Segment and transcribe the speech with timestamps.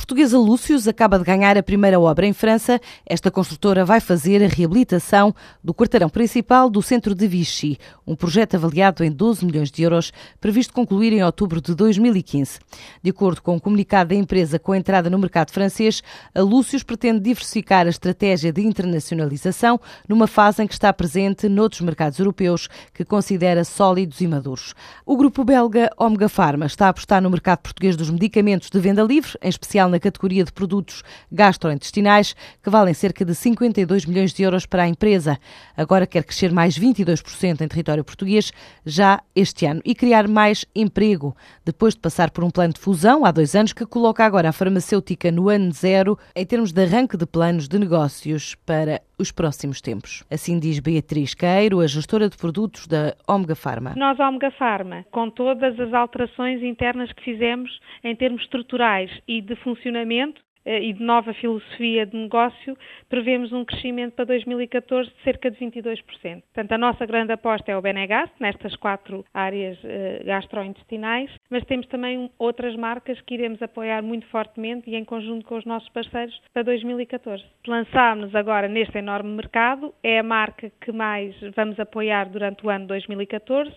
[0.00, 2.80] portuguesa Lúcius acaba de ganhar a primeira obra em França.
[3.04, 8.54] Esta construtora vai fazer a reabilitação do quarteirão principal do centro de Vichy, um projeto
[8.54, 10.10] avaliado em 12 milhões de euros,
[10.40, 12.60] previsto concluir em outubro de 2015.
[13.02, 16.02] De acordo com o um comunicado da empresa com a entrada no mercado francês,
[16.34, 19.78] a Lúcius pretende diversificar a estratégia de internacionalização
[20.08, 24.74] numa fase em que está presente noutros mercados europeus que considera sólidos e maduros.
[25.04, 29.02] O grupo belga Omega Pharma está a apostar no mercado português dos medicamentos de venda
[29.02, 34.42] livre em especial na categoria de produtos gastrointestinais, que valem cerca de 52 milhões de
[34.42, 35.38] euros para a empresa.
[35.76, 38.52] Agora quer crescer mais 22% em território português
[38.86, 43.24] já este ano e criar mais emprego, depois de passar por um plano de fusão
[43.24, 47.16] há dois anos que coloca agora a farmacêutica no ano zero em termos de arranque
[47.16, 50.24] de planos de negócios para os próximos tempos.
[50.30, 53.94] Assim diz Beatriz Queiro, a gestora de produtos da Omega Pharma.
[53.96, 57.70] Nós, Omega Pharma, com todas as alterações internas que fizemos
[58.02, 62.76] em termos estruturais e de funcionamento, e de nova filosofia de negócio,
[63.08, 66.04] prevemos um crescimento para 2014 de cerca de 22%.
[66.22, 71.86] Portanto, a nossa grande aposta é o Benegast, nestas quatro áreas eh, gastrointestinais, mas temos
[71.86, 76.40] também outras marcas que iremos apoiar muito fortemente e em conjunto com os nossos parceiros
[76.52, 77.42] para 2014.
[77.66, 82.86] Lançámos agora neste enorme mercado, é a marca que mais vamos apoiar durante o ano
[82.86, 83.72] 2014,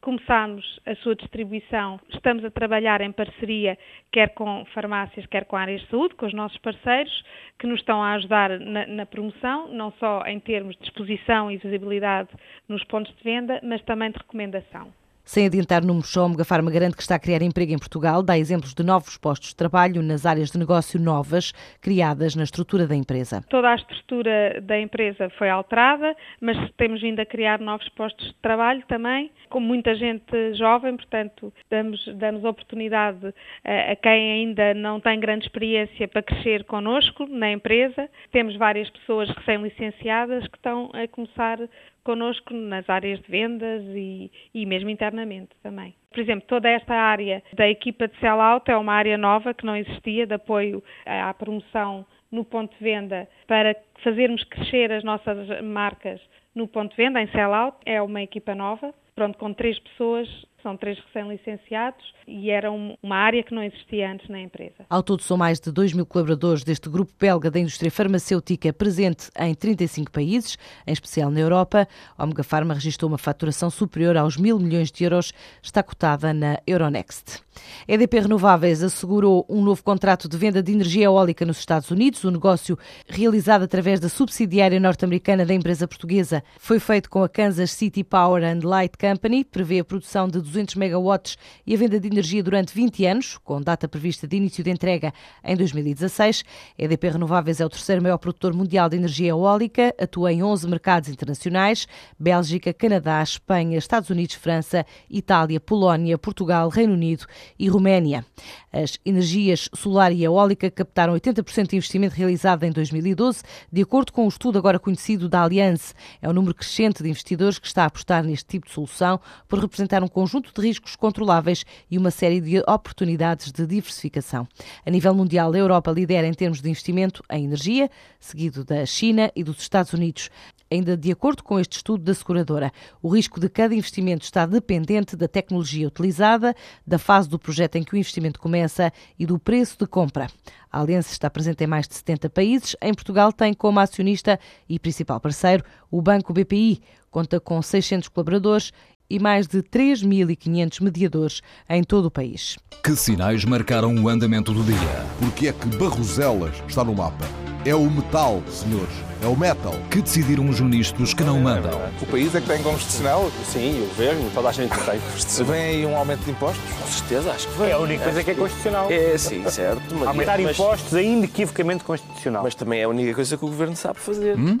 [0.00, 3.76] começámos a sua distribuição, estamos a trabalhar em parceria
[4.12, 7.24] quer com farmácias, quer com áreas de saúde, com os nossos parceiros,
[7.58, 11.56] que nos estão a ajudar na, na promoção, não só em termos de exposição e
[11.56, 12.30] visibilidade
[12.68, 14.92] nos pontos de venda, mas também de recomendação.
[15.28, 18.38] Sem adiantar números, só a Pharma garante que está a criar emprego em Portugal, dá
[18.38, 22.94] exemplos de novos postos de trabalho nas áreas de negócio novas criadas na estrutura da
[22.94, 23.42] empresa.
[23.50, 28.34] Toda a estrutura da empresa foi alterada, mas temos vindo a criar novos postos de
[28.34, 35.00] trabalho também, com muita gente jovem, portanto, damos, damos oportunidade a, a quem ainda não
[35.00, 38.08] tem grande experiência para crescer connosco na empresa.
[38.30, 41.58] Temos várias pessoas recém-licenciadas que estão a começar
[42.06, 45.92] connosco nas áreas de vendas e, e mesmo internamente também.
[46.12, 49.76] Por exemplo, toda esta área da equipa de sell-out é uma área nova que não
[49.76, 53.74] existia de apoio à promoção no ponto de venda para
[54.04, 56.20] fazermos crescer as nossas marcas
[56.54, 57.76] no ponto de venda, em sell-out.
[57.84, 60.28] É uma equipa nova, pronto, com três pessoas
[60.66, 64.84] são três recém-licenciados e era uma área que não existia antes na empresa.
[64.90, 69.30] Ao todo, são mais de 2 mil colaboradores deste grupo belga da indústria farmacêutica presente
[69.38, 71.86] em 35 países, em especial na Europa.
[72.18, 75.32] A Omega Pharma registrou uma faturação superior aos mil milhões de euros,
[75.62, 77.40] está cotada na Euronext.
[77.86, 82.24] EDP Renováveis assegurou um novo contrato de venda de energia eólica nos Estados Unidos.
[82.24, 82.76] O negócio,
[83.08, 88.42] realizado através da subsidiária norte-americana da empresa portuguesa, foi feito com a Kansas City Power
[88.42, 91.36] and Light Company, prevê a produção de 200 megawatts
[91.66, 95.12] e a venda de energia durante 20 anos, com data prevista de início de entrega
[95.44, 96.44] em 2016.
[96.78, 100.68] A EDP Renováveis é o terceiro maior produtor mundial de energia eólica, atua em 11
[100.68, 101.86] mercados internacionais:
[102.18, 107.26] Bélgica, Canadá, Espanha, Estados Unidos, França, Itália, Polónia, Portugal, Reino Unido
[107.58, 108.24] e Roménia.
[108.72, 114.22] As energias solar e eólica captaram 80% de investimento realizado em 2012, de acordo com
[114.22, 115.94] o um estudo agora conhecido da Allianz.
[116.20, 119.58] É um número crescente de investidores que está a apostar neste tipo de solução por
[119.58, 124.46] representar um conjunto conjunto de riscos controláveis e uma série de oportunidades de diversificação.
[124.84, 129.30] A nível mundial, a Europa lidera em termos de investimento em energia, seguido da China
[129.34, 130.28] e dos Estados Unidos.
[130.70, 135.16] Ainda de acordo com este estudo da seguradora, o risco de cada investimento está dependente
[135.16, 136.54] da tecnologia utilizada,
[136.84, 140.26] da fase do projeto em que o investimento começa e do preço de compra.
[140.70, 142.76] A Aliança está presente em mais de 70 países.
[142.82, 144.38] Em Portugal tem como acionista
[144.68, 146.82] e principal parceiro o Banco BPI.
[147.10, 148.72] Conta com 600 colaboradores
[149.08, 152.56] e mais de 3.500 mediadores em todo o país.
[152.82, 155.06] Que sinais marcaram o andamento do dia?
[155.18, 157.26] Porque é que Barroselas está no mapa?
[157.64, 158.94] É o metal, senhores.
[159.20, 159.74] É o metal.
[159.90, 161.72] Que decidiram os ministros que não mandam?
[162.00, 163.28] O país é que tem constitucional?
[163.44, 165.52] Sim, o governo, toda a gente tem constitucional.
[165.52, 166.62] Vem aí um aumento de impostos?
[166.80, 167.68] Com certeza, acho que vem.
[167.70, 168.88] É a única coisa que é constitucional.
[168.88, 169.82] É, sim, certo.
[169.96, 172.44] Mas, Aumentar impostos é inequivocamente constitucional.
[172.44, 174.38] Mas também é a única coisa que o governo sabe fazer.
[174.38, 174.60] Hum?